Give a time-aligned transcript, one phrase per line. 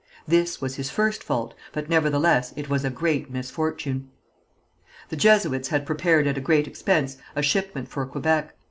[0.27, 4.09] This was his first fault, but nevertheless it was a great misfortune.
[5.09, 8.55] The Jesuits had prepared at a great expense a shipment for Quebec.